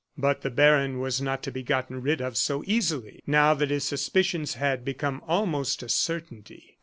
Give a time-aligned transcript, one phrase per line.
[0.17, 3.83] But the baron was not to be gotten rid of so easily, now that his
[3.83, 6.79] suspicions had become almost a certainty.